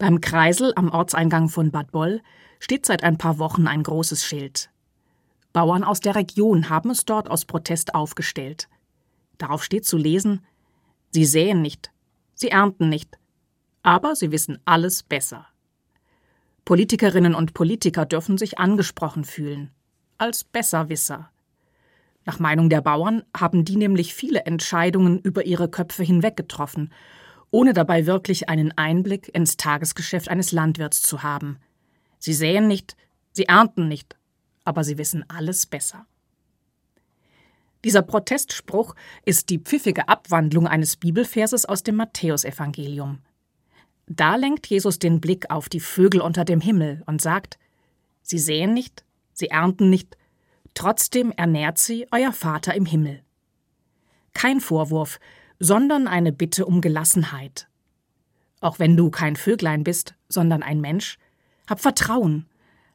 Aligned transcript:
Beim 0.00 0.22
Kreisel 0.22 0.72
am 0.76 0.88
Ortseingang 0.88 1.50
von 1.50 1.70
Bad 1.70 1.92
Boll 1.92 2.22
steht 2.58 2.86
seit 2.86 3.04
ein 3.04 3.18
paar 3.18 3.38
Wochen 3.38 3.66
ein 3.66 3.82
großes 3.82 4.24
Schild. 4.24 4.70
Bauern 5.52 5.84
aus 5.84 6.00
der 6.00 6.14
Region 6.14 6.70
haben 6.70 6.88
es 6.88 7.04
dort 7.04 7.30
aus 7.30 7.44
Protest 7.44 7.94
aufgestellt. 7.94 8.70
Darauf 9.36 9.62
steht 9.62 9.84
zu 9.84 9.98
lesen 9.98 10.40
Sie 11.10 11.26
säen 11.26 11.60
nicht, 11.60 11.92
sie 12.34 12.48
ernten 12.48 12.88
nicht, 12.88 13.18
aber 13.82 14.16
sie 14.16 14.32
wissen 14.32 14.58
alles 14.64 15.02
besser. 15.02 15.46
Politikerinnen 16.64 17.34
und 17.34 17.52
Politiker 17.52 18.06
dürfen 18.06 18.38
sich 18.38 18.58
angesprochen 18.58 19.24
fühlen, 19.24 19.70
als 20.16 20.44
Besserwisser. 20.44 21.30
Nach 22.24 22.38
Meinung 22.38 22.70
der 22.70 22.80
Bauern 22.80 23.22
haben 23.36 23.66
die 23.66 23.76
nämlich 23.76 24.14
viele 24.14 24.46
Entscheidungen 24.46 25.18
über 25.18 25.44
ihre 25.44 25.68
Köpfe 25.68 26.04
hinweg 26.04 26.38
getroffen, 26.38 26.90
ohne 27.50 27.72
dabei 27.72 28.06
wirklich 28.06 28.48
einen 28.48 28.76
Einblick 28.76 29.28
ins 29.34 29.56
Tagesgeschäft 29.56 30.28
eines 30.28 30.52
Landwirts 30.52 31.02
zu 31.02 31.22
haben. 31.22 31.58
Sie 32.18 32.34
säen 32.34 32.68
nicht, 32.68 32.96
sie 33.32 33.44
ernten 33.44 33.88
nicht, 33.88 34.16
aber 34.64 34.84
sie 34.84 34.98
wissen 34.98 35.24
alles 35.28 35.66
besser. 35.66 36.06
Dieser 37.84 38.02
Protestspruch 38.02 38.94
ist 39.24 39.48
die 39.48 39.58
pfiffige 39.58 40.08
Abwandlung 40.08 40.66
eines 40.66 40.96
Bibelverses 40.96 41.64
aus 41.64 41.82
dem 41.82 41.96
Matthäusevangelium. 41.96 43.20
Da 44.06 44.36
lenkt 44.36 44.66
Jesus 44.66 44.98
den 44.98 45.20
Blick 45.20 45.50
auf 45.50 45.68
die 45.68 45.80
Vögel 45.80 46.20
unter 46.20 46.44
dem 46.44 46.60
Himmel 46.60 47.02
und 47.06 47.22
sagt: 47.22 47.58
Sie 48.22 48.38
säen 48.38 48.74
nicht, 48.74 49.04
sie 49.32 49.48
ernten 49.48 49.88
nicht, 49.88 50.18
trotzdem 50.74 51.32
ernährt 51.32 51.78
sie 51.78 52.06
euer 52.10 52.32
Vater 52.32 52.74
im 52.74 52.86
Himmel. 52.86 53.22
Kein 54.34 54.60
Vorwurf, 54.60 55.18
sondern 55.60 56.08
eine 56.08 56.32
Bitte 56.32 56.66
um 56.66 56.80
Gelassenheit. 56.80 57.68
Auch 58.60 58.78
wenn 58.78 58.96
du 58.96 59.10
kein 59.10 59.36
Vöglein 59.36 59.84
bist, 59.84 60.14
sondern 60.28 60.62
ein 60.62 60.80
Mensch, 60.80 61.18
hab 61.68 61.80
Vertrauen. 61.80 62.46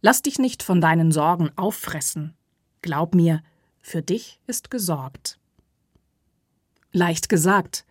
Lass 0.00 0.22
dich 0.22 0.38
nicht 0.38 0.62
von 0.62 0.80
deinen 0.80 1.12
Sorgen 1.12 1.50
auffressen. 1.56 2.34
Glaub 2.80 3.14
mir, 3.14 3.42
für 3.80 4.00
dich 4.00 4.40
ist 4.46 4.70
gesorgt. 4.70 5.38
Leicht 6.92 7.28
gesagt, 7.28 7.84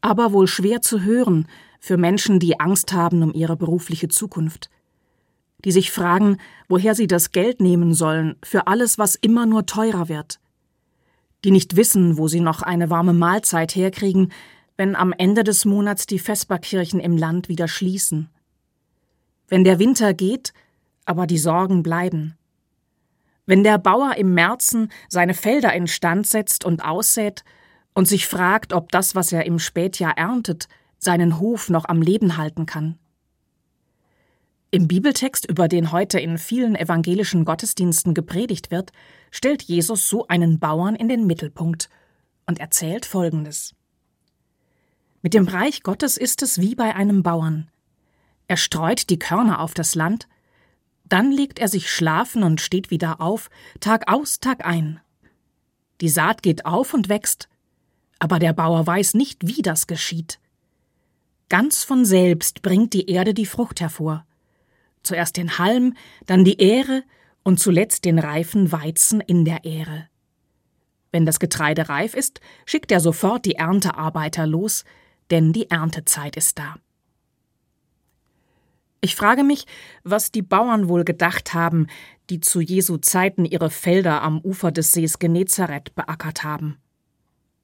aber 0.00 0.32
wohl 0.32 0.46
schwer 0.46 0.80
zu 0.80 1.02
hören 1.02 1.48
für 1.80 1.96
Menschen, 1.96 2.38
die 2.38 2.60
Angst 2.60 2.92
haben 2.92 3.22
um 3.22 3.32
ihre 3.32 3.56
berufliche 3.56 4.08
Zukunft, 4.08 4.70
die 5.64 5.72
sich 5.72 5.90
fragen, 5.90 6.38
woher 6.68 6.94
sie 6.94 7.06
das 7.06 7.32
Geld 7.32 7.60
nehmen 7.60 7.94
sollen 7.94 8.36
für 8.42 8.66
alles, 8.66 8.98
was 8.98 9.16
immer 9.16 9.46
nur 9.46 9.66
teurer 9.66 10.08
wird, 10.08 10.40
die 11.44 11.50
nicht 11.50 11.76
wissen, 11.76 12.18
wo 12.18 12.28
sie 12.28 12.40
noch 12.40 12.62
eine 12.62 12.90
warme 12.90 13.12
Mahlzeit 13.12 13.74
herkriegen, 13.74 14.32
wenn 14.76 14.96
am 14.96 15.12
Ende 15.12 15.44
des 15.44 15.64
Monats 15.64 16.06
die 16.06 16.18
Vesperkirchen 16.18 17.00
im 17.00 17.16
Land 17.16 17.48
wieder 17.48 17.68
schließen. 17.68 18.28
Wenn 19.48 19.64
der 19.64 19.78
Winter 19.78 20.14
geht, 20.14 20.52
aber 21.04 21.26
die 21.26 21.38
Sorgen 21.38 21.82
bleiben. 21.82 22.36
Wenn 23.46 23.64
der 23.64 23.78
Bauer 23.78 24.16
im 24.16 24.34
Märzen 24.34 24.92
seine 25.08 25.34
Felder 25.34 25.72
instand 25.72 26.26
setzt 26.26 26.64
und 26.64 26.84
aussät 26.84 27.44
und 27.94 28.06
sich 28.06 28.26
fragt, 28.26 28.72
ob 28.72 28.92
das, 28.92 29.14
was 29.14 29.32
er 29.32 29.46
im 29.46 29.58
Spätjahr 29.58 30.18
erntet, 30.18 30.68
seinen 30.98 31.40
Hof 31.40 31.70
noch 31.70 31.86
am 31.86 32.02
Leben 32.02 32.36
halten 32.36 32.66
kann. 32.66 32.98
Im 34.70 34.86
Bibeltext, 34.86 35.48
über 35.48 35.66
den 35.66 35.92
heute 35.92 36.20
in 36.20 36.36
vielen 36.36 36.76
evangelischen 36.76 37.46
Gottesdiensten 37.46 38.12
gepredigt 38.12 38.70
wird, 38.70 38.92
stellt 39.30 39.62
Jesus 39.62 40.10
so 40.10 40.28
einen 40.28 40.58
Bauern 40.58 40.94
in 40.94 41.08
den 41.08 41.26
Mittelpunkt 41.26 41.88
und 42.46 42.60
erzählt 42.60 43.06
Folgendes. 43.06 43.74
Mit 45.22 45.32
dem 45.32 45.48
Reich 45.48 45.82
Gottes 45.82 46.18
ist 46.18 46.42
es 46.42 46.60
wie 46.60 46.74
bei 46.74 46.94
einem 46.94 47.22
Bauern. 47.22 47.70
Er 48.46 48.58
streut 48.58 49.08
die 49.08 49.18
Körner 49.18 49.60
auf 49.60 49.72
das 49.72 49.94
Land, 49.94 50.28
dann 51.04 51.32
legt 51.32 51.58
er 51.58 51.68
sich 51.68 51.90
schlafen 51.90 52.42
und 52.42 52.60
steht 52.60 52.90
wieder 52.90 53.22
auf, 53.22 53.48
Tag 53.80 54.12
aus, 54.12 54.38
Tag 54.38 54.66
ein. 54.66 55.00
Die 56.02 56.10
Saat 56.10 56.42
geht 56.42 56.66
auf 56.66 56.92
und 56.92 57.08
wächst, 57.08 57.48
aber 58.18 58.38
der 58.38 58.52
Bauer 58.52 58.86
weiß 58.86 59.14
nicht, 59.14 59.46
wie 59.46 59.62
das 59.62 59.86
geschieht. 59.86 60.38
Ganz 61.48 61.84
von 61.84 62.04
selbst 62.04 62.60
bringt 62.60 62.92
die 62.92 63.08
Erde 63.08 63.32
die 63.32 63.46
Frucht 63.46 63.80
hervor. 63.80 64.26
Zuerst 65.02 65.36
den 65.36 65.58
Halm, 65.58 65.94
dann 66.26 66.44
die 66.44 66.60
Ähre 66.60 67.02
und 67.42 67.58
zuletzt 67.58 68.04
den 68.04 68.18
reifen 68.18 68.72
Weizen 68.72 69.20
in 69.20 69.44
der 69.44 69.64
Ähre. 69.64 70.08
Wenn 71.12 71.24
das 71.24 71.40
Getreide 71.40 71.88
reif 71.88 72.14
ist, 72.14 72.40
schickt 72.66 72.92
er 72.92 73.00
sofort 73.00 73.44
die 73.44 73.54
Erntearbeiter 73.54 74.46
los, 74.46 74.84
denn 75.30 75.52
die 75.52 75.70
Erntezeit 75.70 76.36
ist 76.36 76.58
da. 76.58 76.76
Ich 79.00 79.14
frage 79.14 79.44
mich, 79.44 79.66
was 80.02 80.32
die 80.32 80.42
Bauern 80.42 80.88
wohl 80.88 81.04
gedacht 81.04 81.54
haben, 81.54 81.86
die 82.30 82.40
zu 82.40 82.60
Jesu 82.60 82.96
Zeiten 82.96 83.44
ihre 83.44 83.70
Felder 83.70 84.22
am 84.22 84.40
Ufer 84.40 84.72
des 84.72 84.92
Sees 84.92 85.18
Genezareth 85.18 85.94
beackert 85.94 86.42
haben. 86.42 86.78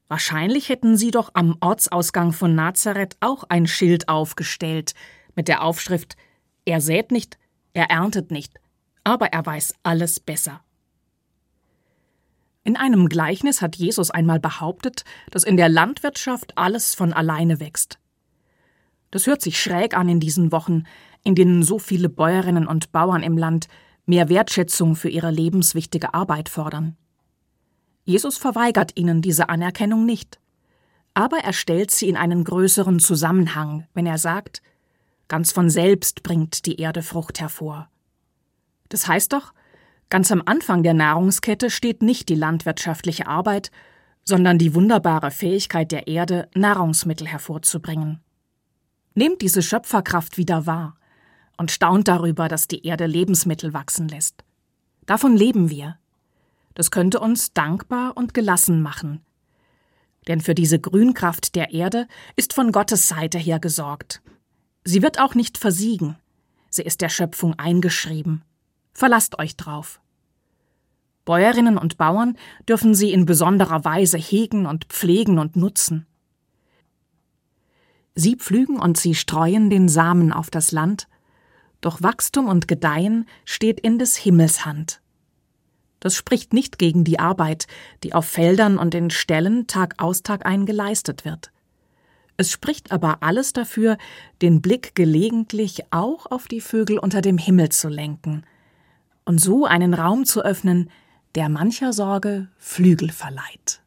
Wahrscheinlich 0.07 0.69
hätten 0.69 0.97
sie 0.97 1.11
doch 1.11 1.31
am 1.35 1.57
Ortsausgang 1.61 2.33
von 2.33 2.55
Nazareth 2.55 3.17
auch 3.21 3.45
ein 3.49 3.67
Schild 3.67 4.09
aufgestellt 4.09 4.95
mit 5.35 5.49
der 5.49 5.63
Aufschrift 5.63 6.17
Er 6.65 6.81
sät 6.81 7.11
nicht, 7.11 7.39
er 7.73 7.91
erntet 7.91 8.31
nicht, 8.31 8.55
aber 9.03 9.33
er 9.33 9.45
weiß 9.45 9.75
alles 9.83 10.21
besser. 10.21 10.61
In 12.63 12.77
einem 12.77 13.11
Gleichnis 13.11 13.61
hat 13.61 13.77
Jesus 13.77 14.11
einmal 14.11 14.41
behauptet, 14.41 15.05
dass 15.31 15.45
in 15.45 15.59
der 15.59 15.69
Landwirtschaft 15.69 16.57
alles 16.57 16.95
von 16.95 17.13
alleine 17.13 17.61
wächst. 17.61 17.99
Das 19.11 19.27
hört 19.27 19.43
sich 19.43 19.61
schräg 19.61 19.95
an 19.95 20.09
in 20.09 20.19
diesen 20.19 20.51
Wochen, 20.51 20.85
in 21.23 21.35
denen 21.35 21.63
so 21.63 21.79
viele 21.79 22.09
Bäuerinnen 22.09 22.67
und 22.67 22.91
Bauern 22.91 23.23
im 23.23 23.37
Land 23.37 23.69
mehr 24.07 24.29
Wertschätzung 24.29 24.97
für 24.97 25.11
ihre 25.11 25.31
lebenswichtige 25.31 26.15
Arbeit 26.15 26.49
fordern. 26.49 26.97
Jesus 28.05 28.39
verweigert 28.39 28.93
ihnen 28.97 29.23
diese 29.23 29.49
Anerkennung 29.51 30.05
nicht, 30.05 30.41
aber 31.15 31.39
er 31.39 31.53
stellt 31.53 31.91
sie 31.91 32.09
in 32.09 32.17
einen 32.17 32.45
größeren 32.45 32.99
Zusammenhang, 32.99 33.87
wenn 33.95 34.07
er 34.07 34.19
sagt, 34.19 34.63
ganz 35.29 35.53
von 35.53 35.71
selbst 35.71 36.23
bringt 36.23 36.67
die 36.67 36.81
Erde 36.81 37.03
Frucht 37.03 37.41
hervor. 37.41 37.89
Das 38.89 39.09
heißt 39.09 39.33
doch, 39.33 39.53
ganz 40.11 40.31
am 40.31 40.43
Anfang 40.45 40.83
der 40.83 40.95
Nahrungskette 40.95 41.71
steht 41.71 42.03
nicht 42.03 42.29
die 42.29 42.35
landwirtschaftliche 42.35 43.27
Arbeit, 43.27 43.71
sondern 44.25 44.59
die 44.59 44.75
wunderbare 44.75 45.31
Fähigkeit 45.31 45.93
der 45.93 46.07
Erde, 46.07 46.49
Nahrungsmittel 46.55 47.27
hervorzubringen. 47.27 48.21
Nehmt 49.15 49.43
diese 49.43 49.63
Schöpferkraft 49.63 50.39
wieder 50.39 50.67
wahr, 50.67 50.97
und 51.57 51.71
staunt 51.71 52.09
darüber, 52.09 52.49
dass 52.49 52.69
die 52.69 52.85
Erde 52.85 53.07
Lebensmittel 53.07 53.73
wachsen 53.73 54.09
lässt. 54.09 54.45
Davon 55.07 55.37
leben 55.37 55.71
wir. 55.71 55.99
Das 56.75 56.91
könnte 56.91 57.21
uns 57.21 57.53
dankbar 57.53 58.17
und 58.17 58.35
gelassen 58.35 58.83
machen. 58.83 59.21
Denn 60.27 60.41
für 60.41 60.55
diese 60.55 60.81
Grünkraft 60.81 61.55
der 61.55 61.73
Erde 61.73 62.09
ist 62.37 62.55
von 62.55 62.73
Gottes 62.73 63.09
Seite 63.09 63.39
her 63.39 63.61
gesorgt. 63.61 64.23
Sie 64.85 65.03
wird 65.03 65.19
auch 65.19 65.35
nicht 65.35 65.59
versiegen. 65.59 66.17
Sie 66.69 66.83
ist 66.83 67.01
der 67.01 67.09
Schöpfung 67.09 67.59
eingeschrieben. 67.59 68.43
Verlasst 68.93 69.39
euch 69.39 69.57
drauf. 69.57 70.01
Bäuerinnen 71.25 71.79
und 71.79 71.97
Bauern 71.97 72.37
dürfen 72.69 72.95
sie 72.95 73.13
in 73.13 73.25
besonderer 73.25 73.85
Weise 73.85 74.19
hegen 74.19 74.67
und 74.67 74.85
pflegen 74.85 75.39
und 75.39 75.57
nutzen. 75.57 76.07
Sie 78.15 78.37
pflügen 78.37 78.79
und 78.79 78.99
sie 78.99 79.15
streuen 79.15 79.71
den 79.71 79.89
Samen 79.89 80.33
auf 80.33 80.51
das 80.51 80.71
Land, 80.71 81.09
doch 81.81 82.03
Wachstum 82.03 82.47
und 82.47 82.69
Gedeihen 82.69 83.27
steht 83.45 83.81
in 83.81 83.99
des 83.99 84.17
Himmels 84.17 84.65
Hand. 84.65 85.01
Das 85.99 86.15
spricht 86.15 86.53
nicht 86.53 86.79
gegen 86.79 87.05
die 87.05 87.19
Arbeit, 87.19 87.67
die 88.03 88.13
auf 88.13 88.27
Feldern 88.27 88.79
und 88.79 88.95
in 88.95 89.09
Ställen 89.09 89.67
Tag 89.67 89.95
aus 89.97 90.23
Tag 90.23 90.45
ein 90.45 90.67
geleistet 90.67 91.25
wird. 91.25 91.51
Es 92.37 92.51
spricht 92.51 92.91
aber 92.91 93.23
alles 93.23 93.53
dafür, 93.53 93.97
den 94.43 94.61
Blick 94.61 94.95
gelegentlich 94.95 95.85
auch 95.93 96.27
auf 96.27 96.49
die 96.49 96.61
Vögel 96.61 96.99
unter 96.99 97.21
dem 97.21 97.39
Himmel 97.39 97.69
zu 97.69 97.89
lenken 97.89 98.45
und 99.25 99.41
so 99.41 99.65
einen 99.65 99.95
Raum 99.95 100.25
zu 100.25 100.45
öffnen, 100.45 100.91
der 101.35 101.49
mancher 101.49 101.93
Sorge 101.93 102.49
Flügel 102.59 103.11
verleiht. 103.11 103.84